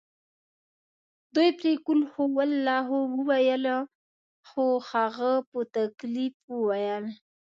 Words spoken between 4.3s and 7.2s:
خو هغه په تکلیف وویل.